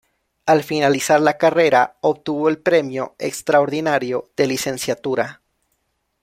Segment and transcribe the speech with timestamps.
[0.47, 5.43] Al finalizar la carrera obtuvo el Premio Extraordinario de Licenciatura.